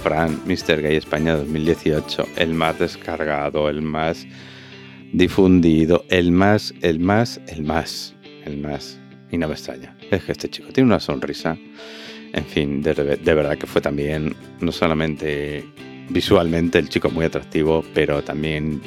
Fran, 0.07 0.41
Mr. 0.47 0.83
Gay 0.83 0.95
España 0.95 1.35
2018, 1.35 2.29
el 2.37 2.55
más 2.55 2.79
descargado, 2.79 3.69
el 3.69 3.83
más 3.83 4.25
difundido, 5.13 6.05
el 6.11 6.31
más, 6.31 6.73
el 6.81 7.01
más, 7.01 7.41
el 7.49 7.65
más, 7.65 8.15
el 8.45 8.57
más. 8.59 9.01
Y 9.33 9.37
no 9.37 9.49
me 9.49 9.55
extraña. 9.55 9.97
Es 10.13 10.23
que 10.23 10.31
este 10.31 10.49
chico 10.49 10.69
tiene 10.73 10.87
una 10.87 11.01
sonrisa. 11.01 11.59
En 12.33 12.45
fin, 12.45 12.83
de, 12.83 12.95
verdad 12.95 13.59
que 13.59 13.67
fue 13.67 13.81
también, 13.81 14.37
no 14.61 14.71
solamente 14.71 15.65
visualmente 16.09 16.79
el 16.79 16.89
chico 16.89 17.11
muy 17.11 17.25
atractivo, 17.25 17.85
pero 17.93 18.23
también 18.23 18.81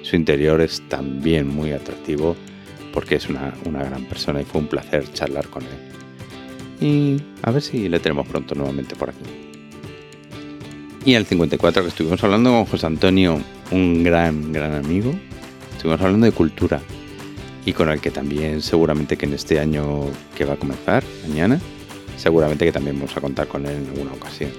su 0.00 0.16
interior 0.16 0.62
es 0.62 0.80
también 0.88 1.46
muy 1.46 1.72
atractivo 1.72 2.34
porque 2.94 3.16
es 3.16 3.28
una, 3.28 3.52
una 3.66 3.84
gran 3.84 4.06
persona 4.06 4.40
y 4.40 4.44
fue 4.44 4.62
un 4.62 4.68
placer 4.68 5.12
charlar 5.12 5.46
con 5.48 5.62
él. 5.64 6.80
Y 6.80 7.22
a 7.42 7.50
ver 7.50 7.60
si 7.60 7.90
le 7.90 8.00
tenemos 8.00 8.26
pronto 8.26 8.54
nuevamente 8.54 8.96
por 8.96 9.10
aquí. 9.10 9.47
Y 11.04 11.14
el 11.14 11.26
54 11.26 11.82
que 11.82 11.88
estuvimos 11.88 12.22
hablando 12.22 12.50
con 12.50 12.66
José 12.66 12.86
Antonio, 12.86 13.40
un 13.70 14.02
gran, 14.02 14.52
gran 14.52 14.74
amigo, 14.74 15.12
estuvimos 15.72 16.00
hablando 16.00 16.26
de 16.26 16.32
cultura 16.32 16.80
y 17.64 17.72
con 17.72 17.90
el 17.90 18.00
que 18.00 18.10
también 18.10 18.62
seguramente 18.62 19.16
que 19.16 19.26
en 19.26 19.34
este 19.34 19.60
año 19.60 20.06
que 20.36 20.44
va 20.44 20.54
a 20.54 20.56
comenzar, 20.56 21.04
mañana, 21.26 21.60
seguramente 22.16 22.64
que 22.64 22.72
también 22.72 22.96
vamos 22.96 23.16
a 23.16 23.20
contar 23.20 23.46
con 23.46 23.66
él 23.66 23.76
en 23.76 23.88
alguna 23.88 24.12
ocasión. 24.12 24.50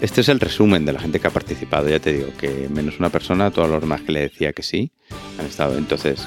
Este 0.00 0.20
es 0.20 0.28
el 0.28 0.40
resumen 0.40 0.84
de 0.84 0.92
la 0.92 1.00
gente 1.00 1.18
que 1.18 1.26
ha 1.26 1.30
participado, 1.30 1.88
ya 1.88 1.98
te 1.98 2.12
digo, 2.12 2.28
que 2.38 2.68
menos 2.68 2.98
una 2.98 3.08
persona, 3.08 3.50
todos 3.50 3.68
los 3.70 3.80
demás 3.80 4.02
que 4.02 4.12
le 4.12 4.20
decía 4.20 4.52
que 4.52 4.62
sí, 4.62 4.90
han 5.38 5.46
estado. 5.46 5.78
Entonces, 5.78 6.26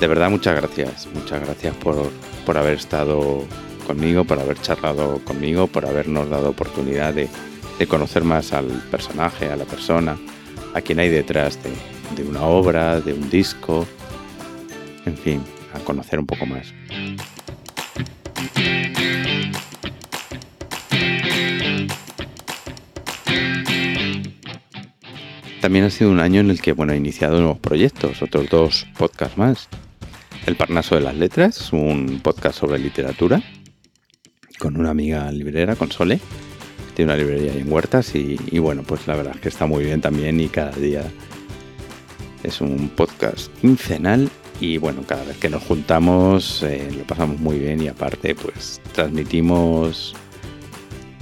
de 0.00 0.06
verdad 0.08 0.28
muchas 0.28 0.56
gracias, 0.56 1.08
muchas 1.14 1.40
gracias 1.40 1.74
por, 1.76 2.10
por 2.44 2.58
haber 2.58 2.74
estado 2.74 3.44
conmigo, 3.86 4.24
por 4.24 4.40
haber 4.40 4.60
charlado 4.60 5.20
conmigo, 5.24 5.68
por 5.68 5.86
habernos 5.86 6.28
dado 6.28 6.50
oportunidad 6.50 7.14
de 7.14 7.28
de 7.78 7.86
conocer 7.86 8.24
más 8.24 8.52
al 8.52 8.66
personaje, 8.90 9.50
a 9.50 9.56
la 9.56 9.64
persona, 9.64 10.16
a 10.74 10.80
quien 10.80 10.98
hay 10.98 11.08
detrás 11.08 11.58
de, 11.62 12.22
una 12.24 12.42
obra, 12.42 13.00
de 13.00 13.12
un 13.12 13.28
disco, 13.30 13.86
en 15.04 15.16
fin, 15.16 15.42
a 15.74 15.78
conocer 15.80 16.18
un 16.18 16.26
poco 16.26 16.46
más. 16.46 16.72
También 25.60 25.84
ha 25.84 25.90
sido 25.90 26.10
un 26.10 26.20
año 26.20 26.40
en 26.40 26.50
el 26.50 26.60
que 26.60 26.72
bueno, 26.72 26.92
he 26.92 26.96
iniciado 26.96 27.40
nuevos 27.40 27.58
proyectos, 27.58 28.22
otros 28.22 28.48
dos 28.48 28.86
podcasts 28.96 29.36
más. 29.36 29.68
El 30.46 30.54
Parnaso 30.54 30.94
de 30.94 31.00
las 31.00 31.16
Letras, 31.16 31.72
un 31.72 32.20
podcast 32.22 32.60
sobre 32.60 32.78
literatura, 32.78 33.42
con 34.60 34.76
una 34.76 34.90
amiga 34.90 35.30
librera, 35.32 35.74
con 35.74 35.90
Sole, 35.90 36.20
tiene 36.96 37.12
una 37.12 37.22
librería 37.22 37.52
en 37.52 37.70
Huertas 37.70 38.14
y, 38.14 38.58
bueno, 38.58 38.82
pues 38.82 39.06
la 39.06 39.14
verdad 39.14 39.34
es 39.34 39.40
que 39.42 39.50
está 39.50 39.66
muy 39.66 39.84
bien 39.84 40.00
también 40.00 40.40
y 40.40 40.48
cada 40.48 40.72
día 40.72 41.04
es 42.42 42.62
un 42.62 42.88
podcast 42.88 43.54
quincenal 43.60 44.30
y 44.60 44.78
bueno, 44.78 45.02
cada 45.06 45.22
vez 45.24 45.36
que 45.36 45.50
nos 45.50 45.62
juntamos 45.62 46.62
eh, 46.62 46.88
lo 46.96 47.04
pasamos 47.04 47.38
muy 47.38 47.58
bien 47.58 47.82
y 47.82 47.88
aparte 47.88 48.34
pues 48.34 48.80
transmitimos 48.94 50.14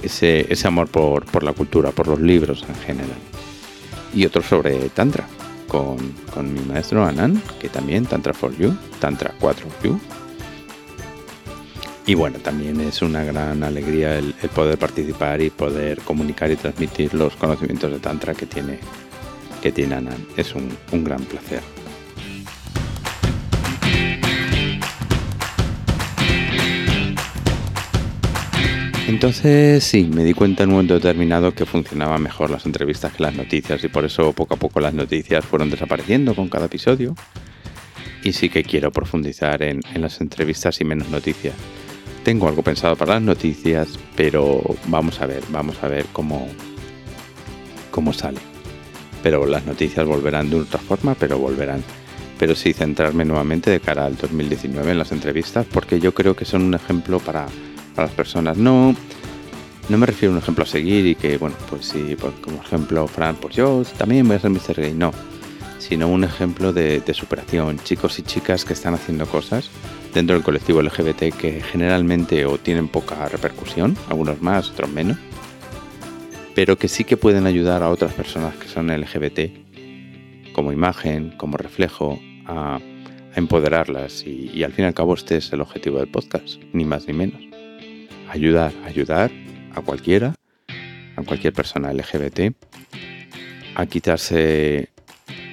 ese, 0.01 0.47
amor 0.65 0.87
por, 0.87 1.25
por, 1.25 1.43
la 1.43 1.53
cultura, 1.53 1.91
por 1.91 2.07
los 2.07 2.21
libros 2.21 2.65
en 2.69 2.75
general. 2.77 3.19
Y 4.15 4.27
otro 4.27 4.43
sobre 4.43 4.91
Tantra, 4.91 5.27
con, 5.67 5.97
con 6.33 6.55
mi 6.55 6.61
maestro 6.61 7.05
Anan, 7.05 7.43
que 7.59 7.69
también 7.69 8.07
Tantra 8.07 8.33
for 8.33 8.57
You, 8.57 8.77
Tantra 9.01 9.35
4 9.41 9.67
You, 9.83 9.99
Y 12.07 12.15
bueno, 12.15 12.39
también 12.39 12.81
es 12.81 13.01
una 13.01 13.25
gran 13.25 13.63
alegría 13.63 14.19
el, 14.19 14.35
poder 14.55 14.79
participar 14.79 15.41
y 15.41 15.51
poder 15.51 16.01
comunicar 16.01 16.51
y 16.51 16.57
transmitir 16.57 17.15
los 17.15 17.35
conocimientos 17.37 17.91
de 17.91 17.99
Tantra 17.99 18.35
que 18.35 18.47
tiene, 18.47 18.79
que 19.63 19.73
tiene 19.73 19.95
Anan. 19.95 20.27
Es 20.37 20.55
un, 20.55 20.69
un 20.93 21.03
gran 21.03 21.23
placer. 21.25 21.63
Entonces 29.07 29.85
sí, 29.85 30.11
me 30.13 30.25
di 30.25 30.35
cuenta 30.35 30.65
en 30.65 30.71
un 30.71 30.77
momento 30.77 30.95
determinado 30.95 31.55
que 31.55 31.67
funcionaban 31.67 32.23
mejor 32.23 32.51
las 32.51 32.67
entrevistas 32.67 33.13
que 33.13 33.23
las 33.23 33.35
noticias 33.35 33.85
y 33.85 33.89
por 33.89 34.05
eso 34.05 34.33
poco 34.33 34.55
a 34.55 34.57
poco 34.57 34.81
las 34.81 34.93
noticias 34.93 35.45
fueron 35.45 35.71
desapareciendo 35.71 36.35
con 36.35 36.49
cada 36.49 36.67
episodio. 36.67 37.15
Y 38.23 38.33
sí 38.33 38.49
que 38.49 38.65
quiero 38.65 38.91
profundizar 38.91 39.63
en, 39.63 39.83
las 39.95 40.21
entrevistas 40.21 40.81
y 40.81 40.85
menos 40.85 41.11
noticias. 41.11 41.55
Tengo 42.25 42.49
algo 42.49 42.63
pensado 42.63 42.97
para 42.97 43.15
las 43.15 43.23
noticias, 43.23 43.99
pero 44.17 44.63
vamos 44.87 45.21
a 45.21 45.27
ver, 45.27 45.43
vamos 45.51 45.77
a 45.83 45.89
ver 45.89 46.07
cómo, 46.11 46.49
cómo 47.91 48.15
sale. 48.15 48.41
Pero 49.23 49.45
las 49.45 49.67
noticias 49.67 50.07
volverán 50.07 50.49
de 50.49 50.61
otra 50.61 50.81
forma, 50.81 51.15
pero 51.15 51.39
volverán. 51.39 51.85
Pero 52.39 52.55
sí 52.55 52.73
centrarme 52.73 53.27
nuevamente 53.27 53.71
de 53.71 53.79
cara 53.79 54.07
al 54.07 54.17
2019 54.17 54.93
en 54.93 54.99
las 54.99 55.13
entrevistas, 55.13 55.67
porque 55.71 56.01
yo 56.01 56.15
creo 56.15 56.35
que 56.35 56.47
son 56.47 56.63
un 56.63 56.73
ejemplo 56.73 57.21
para 57.21 57.47
las 57.95 58.11
personas. 58.13 58.57
No, 58.57 58.97
no 59.91 59.99
me 59.99 60.07
refiero 60.07 60.33
a 60.33 60.37
un 60.39 60.43
ejemplo 60.43 60.65
a 60.65 60.67
seguir 60.67 61.07
y 61.07 61.15
que, 61.17 61.37
bueno, 61.37 61.57
pues 61.69 61.85
sí, 61.85 62.17
pues 62.19 62.33
como 62.41 62.63
ejemplo, 62.63 63.07
Fran, 63.07 63.37
pues 63.37 63.55
yo 63.55 63.83
también 63.99 64.27
voy 64.27 64.37
a 64.37 64.41
ser 64.41 64.51
Mr. 64.51 64.81
Gay. 64.81 64.95
No, 64.95 65.13
sino 65.89 66.09
un 66.09 66.25
ejemplo 66.25 66.73
de, 66.73 67.03
superación. 67.13 67.79
Chicos 67.79 68.19
y 68.19 68.23
chicas 68.23 68.65
que 68.65 68.73
están 68.73 68.95
haciendo 68.95 69.27
cosas 69.27 69.71
dentro 70.15 70.35
del 70.35 70.45
colectivo 70.45 70.81
LGBT 70.81 71.35
que 71.37 71.61
generalmente 71.61 72.47
o 72.47 72.57
tienen 72.59 72.89
poca 72.89 73.29
repercusión, 73.29 73.97
algunos 74.09 74.41
más, 74.41 74.71
otros 74.71 74.91
menos, 74.91 75.19
pero 76.55 76.79
que 76.79 76.89
sí 76.89 77.05
que 77.05 77.17
pueden 77.17 77.47
ayudar 77.47 77.83
a 77.83 77.91
otras 77.91 78.15
personas 78.15 78.55
que 78.57 78.69
son 78.69 78.89
LGBT 78.89 80.53
como 80.55 80.73
imagen, 80.73 81.35
como 81.37 81.57
reflejo, 81.57 82.19
a, 82.47 82.81
empoderarlas. 83.37 84.23
Y, 84.25 84.51
y 84.55 84.63
al 84.63 84.73
fin 84.73 84.85
y 84.85 84.89
al 84.89 84.95
cabo 84.95 85.15
este 85.15 85.37
es 85.37 85.53
el 85.53 85.61
objetivo 85.61 85.99
del 85.99 86.09
podcast, 86.09 86.63
ni 86.73 86.85
más 86.85 87.09
ni 87.09 87.15
menos 87.15 87.55
ayudar, 88.35 88.73
ayudar 88.85 89.31
a 89.75 89.81
cualquiera, 89.81 90.35
a 91.17 91.23
cualquier 91.23 91.53
persona 91.53 91.93
LGBT, 91.93 92.53
a 93.77 93.87
quitarse, 93.87 94.91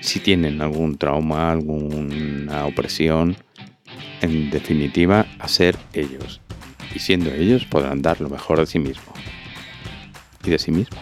si 0.01 0.19
tienen 0.19 0.61
algún 0.61 0.97
trauma, 0.97 1.51
alguna 1.51 2.65
opresión, 2.65 3.35
en 4.21 4.49
definitiva, 4.49 5.25
a 5.39 5.47
ser 5.47 5.77
ellos. 5.93 6.41
Y 6.93 6.99
siendo 6.99 7.31
ellos 7.31 7.65
podrán 7.65 8.01
dar 8.01 8.19
lo 8.21 8.29
mejor 8.29 8.59
de 8.59 8.65
sí 8.65 8.79
mismos 8.79 9.15
y 10.43 10.49
de 10.49 10.59
sí 10.59 10.71
mismo. 10.71 10.97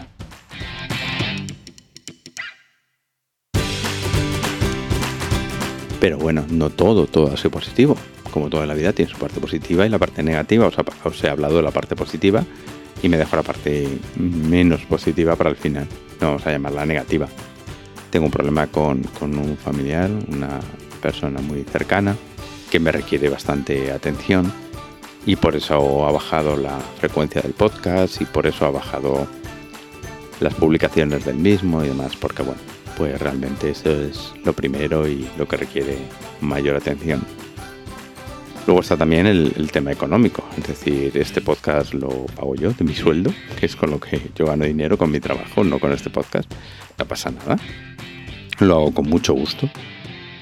Pero 6.00 6.16
bueno, 6.18 6.46
no 6.48 6.70
todo, 6.70 7.06
todo 7.06 7.32
ha 7.32 7.36
sido 7.36 7.50
positivo 7.50 7.96
como 8.30 8.48
toda 8.48 8.66
la 8.66 8.74
vida, 8.74 8.92
tiene 8.92 9.10
su 9.10 9.18
parte 9.18 9.40
positiva 9.40 9.84
y 9.84 9.88
la 9.88 9.98
parte 9.98 10.22
negativa. 10.22 10.66
Os, 11.04 11.24
he 11.24 11.28
hablado 11.28 11.56
de 11.56 11.62
la 11.62 11.70
parte 11.70 11.96
positiva 11.96 12.44
y 13.02 13.08
me 13.08 13.16
dejo 13.16 13.36
la 13.36 13.42
parte 13.42 13.88
menos 14.16 14.80
positiva 14.82 15.36
para 15.36 15.50
el 15.50 15.56
final. 15.56 15.86
No 16.20 16.28
vamos 16.28 16.46
a 16.46 16.52
llamarla 16.52 16.86
negativa. 16.86 17.28
Tengo 18.10 18.26
un 18.26 18.32
problema 18.32 18.66
con, 18.66 19.02
con 19.18 19.38
un 19.38 19.56
familiar, 19.56 20.10
una 20.28 20.60
persona 21.00 21.40
muy 21.40 21.64
cercana, 21.64 22.16
que 22.70 22.80
me 22.80 22.92
requiere 22.92 23.28
bastante 23.28 23.92
atención 23.92 24.52
y 25.26 25.36
por 25.36 25.56
eso 25.56 26.06
ha 26.06 26.12
bajado 26.12 26.56
la 26.56 26.78
frecuencia 26.98 27.42
del 27.42 27.52
podcast 27.52 28.20
y 28.20 28.24
por 28.24 28.46
eso 28.46 28.66
ha 28.66 28.70
bajado 28.70 29.26
las 30.40 30.54
publicaciones 30.54 31.24
del 31.24 31.36
mismo 31.36 31.84
y 31.84 31.88
demás, 31.88 32.16
porque 32.16 32.42
bueno, 32.42 32.60
pues 32.96 33.20
realmente 33.20 33.70
eso 33.70 33.90
es 33.90 34.32
lo 34.44 34.52
primero 34.52 35.06
y 35.06 35.28
lo 35.36 35.46
que 35.46 35.56
requiere 35.56 35.98
mayor 36.40 36.76
atención. 36.76 37.22
Luego 38.66 38.82
está 38.82 38.96
también 38.96 39.26
el, 39.26 39.70
tema 39.72 39.90
económico, 39.90 40.44
es 40.56 40.66
decir, 40.66 41.16
este 41.16 41.40
podcast 41.40 41.94
lo 41.94 42.26
pago 42.26 42.54
yo 42.54 42.72
de 42.72 42.84
mi 42.84 42.94
sueldo, 42.94 43.32
que 43.58 43.66
es 43.66 43.74
con 43.74 43.90
lo 43.90 43.98
que 43.98 44.20
yo 44.34 44.46
gano 44.46 44.64
dinero 44.64 44.98
con 44.98 45.10
mi 45.10 45.18
trabajo, 45.18 45.64
no 45.64 45.78
con 45.78 45.92
este 45.92 46.10
podcast. 46.10 46.50
No 46.98 47.06
pasa 47.06 47.30
nada. 47.30 47.56
Lo 48.60 48.76
hago 48.76 48.94
con 48.94 49.08
mucho 49.08 49.32
gusto. 49.32 49.68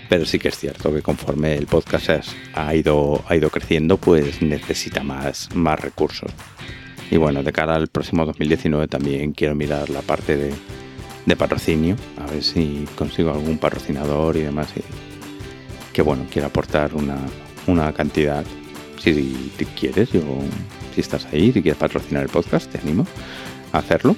Pero 0.08 0.24
sí 0.24 0.38
que 0.38 0.48
es 0.48 0.58
cierto 0.58 0.92
que 0.92 1.02
conforme 1.02 1.54
el 1.54 1.66
podcast 1.66 2.10
ha 2.54 2.74
ido, 2.74 3.22
ha 3.28 3.36
ido 3.36 3.50
creciendo, 3.50 3.98
pues 3.98 4.40
necesita 4.40 5.02
más, 5.02 5.54
más 5.54 5.78
recursos. 5.78 6.30
Y 7.10 7.18
bueno, 7.18 7.42
de 7.42 7.52
cara 7.52 7.74
al 7.74 7.88
próximo 7.88 8.24
2019 8.26 8.88
también 8.88 9.32
quiero 9.32 9.54
mirar 9.54 9.90
la 9.90 10.00
parte 10.02 10.36
de, 10.36 10.52
de 11.26 11.36
patrocinio, 11.36 11.96
a 12.18 12.26
ver 12.26 12.42
si 12.42 12.86
consigo 12.96 13.32
algún 13.32 13.58
patrocinador 13.58 14.36
y 14.36 14.42
demás. 14.42 14.68
que 15.92 16.02
bueno, 16.02 16.26
quiero 16.30 16.48
aportar 16.48 16.94
una, 16.94 17.18
una 17.68 17.92
cantidad. 17.92 18.44
Si, 19.00 19.48
quieres, 19.78 20.10
yo, 20.10 20.22
si 20.94 21.00
estás 21.00 21.26
ahí, 21.32 21.52
si 21.52 21.62
quieres 21.62 21.78
patrocinar 21.78 22.24
el 22.24 22.28
podcast, 22.28 22.70
te 22.70 22.78
animo 22.78 23.06
a 23.72 23.78
hacerlo. 23.78 24.16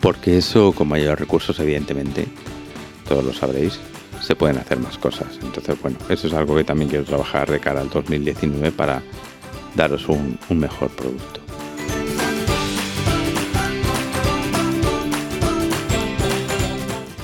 Porque 0.00 0.38
eso, 0.38 0.72
con 0.72 0.88
mayores 0.88 1.18
recursos, 1.18 1.58
evidentemente, 1.58 2.26
todos 3.08 3.24
lo 3.24 3.32
sabréis, 3.32 3.80
se 4.22 4.36
pueden 4.36 4.58
hacer 4.58 4.78
más 4.78 4.96
cosas. 4.96 5.38
Entonces, 5.42 5.76
bueno, 5.82 5.98
eso 6.08 6.28
es 6.28 6.34
algo 6.34 6.54
que 6.54 6.64
también 6.64 6.88
quiero 6.88 7.04
trabajar 7.04 7.50
de 7.50 7.58
cara 7.58 7.80
al 7.80 7.90
2019 7.90 8.70
para 8.70 9.02
daros 9.74 10.08
un 10.08 10.38
mejor 10.50 10.88
producto. 10.90 11.40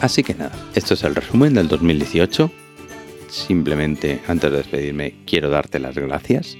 Así 0.00 0.22
que 0.22 0.34
nada, 0.34 0.52
esto 0.74 0.92
es 0.92 1.02
el 1.04 1.14
resumen 1.14 1.54
del 1.54 1.66
2018 1.66 2.50
simplemente 3.34 4.20
antes 4.28 4.50
de 4.50 4.58
despedirme 4.58 5.16
quiero 5.26 5.50
darte 5.50 5.78
las 5.78 5.96
gracias. 5.96 6.56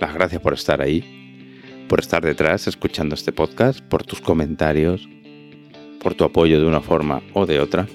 Las 0.00 0.12
gracias 0.12 0.42
por 0.42 0.54
estar 0.54 0.82
ahí, 0.82 1.84
por 1.88 2.00
estar 2.00 2.24
detrás 2.24 2.66
escuchando 2.66 3.14
este 3.14 3.32
podcast, 3.32 3.80
por 3.80 4.02
tus 4.02 4.20
comentarios, 4.20 5.08
por 6.02 6.14
tu 6.14 6.24
apoyo 6.24 6.60
de 6.60 6.66
una 6.66 6.80
forma 6.80 7.22
o 7.32 7.46
de 7.46 7.60
otra. 7.60 7.86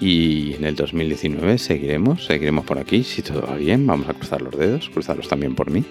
Y 0.00 0.54
en 0.54 0.64
el 0.64 0.74
2019 0.74 1.58
seguiremos, 1.58 2.24
seguiremos 2.24 2.64
por 2.64 2.78
aquí, 2.78 3.04
si 3.04 3.22
todo 3.22 3.42
va 3.42 3.56
bien, 3.56 3.86
vamos 3.86 4.08
a 4.08 4.14
cruzar 4.14 4.40
los 4.40 4.56
dedos, 4.56 4.88
cruzarlos 4.88 5.28
también 5.28 5.54
por 5.54 5.70
mí. 5.70 5.84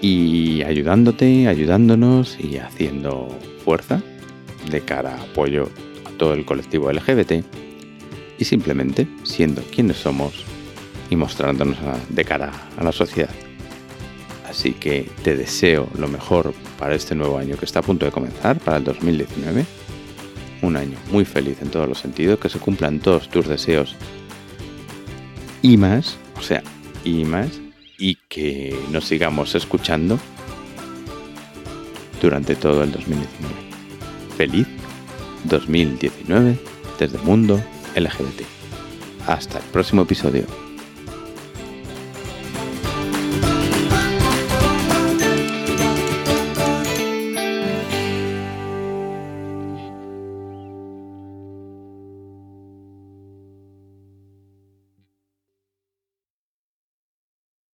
Y 0.00 0.62
ayudándote, 0.62 1.46
ayudándonos 1.46 2.38
y 2.40 2.56
haciendo 2.56 3.28
fuerza 3.64 4.02
de 4.70 4.80
cara 4.80 5.14
a 5.14 5.22
apoyo 5.22 5.68
a 6.04 6.10
todo 6.18 6.34
el 6.34 6.44
colectivo 6.44 6.90
LGBT 6.90 7.44
y 8.42 8.44
simplemente 8.44 9.06
siendo 9.22 9.62
quienes 9.62 9.98
somos 9.98 10.44
y 11.10 11.14
mostrándonos 11.14 11.76
de 12.08 12.24
cara 12.24 12.50
a 12.76 12.82
la 12.82 12.90
sociedad. 12.90 13.30
Así 14.48 14.72
que 14.72 15.08
te 15.22 15.36
deseo 15.36 15.88
lo 15.96 16.08
mejor 16.08 16.52
para 16.76 16.96
este 16.96 17.14
nuevo 17.14 17.38
año 17.38 17.56
que 17.56 17.64
está 17.64 17.78
a 17.78 17.82
punto 17.82 18.04
de 18.04 18.10
comenzar, 18.10 18.58
para 18.58 18.78
el 18.78 18.84
2019. 18.84 19.64
Un 20.62 20.76
año 20.76 20.98
muy 21.12 21.24
feliz 21.24 21.58
en 21.62 21.70
todos 21.70 21.88
los 21.88 22.00
sentidos, 22.00 22.40
que 22.40 22.48
se 22.48 22.58
cumplan 22.58 22.98
todos 22.98 23.28
tus 23.28 23.46
deseos 23.46 23.94
y 25.62 25.76
más, 25.76 26.16
o 26.36 26.42
sea, 26.42 26.64
y 27.04 27.24
más, 27.24 27.60
y 27.96 28.16
que 28.28 28.76
nos 28.90 29.04
sigamos 29.04 29.54
escuchando 29.54 30.18
durante 32.20 32.56
todo 32.56 32.82
el 32.82 32.90
2019. 32.90 33.54
Feliz 34.36 34.66
2019 35.44 36.58
desde 36.98 37.18
mundo 37.18 37.62
LGBT. 37.94 38.42
Hasta 39.26 39.58
el 39.58 39.64
próximo 39.64 40.02
episodio. 40.02 40.71